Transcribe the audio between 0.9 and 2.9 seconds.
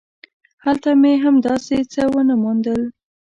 مې هم داسې څه ونه موندل.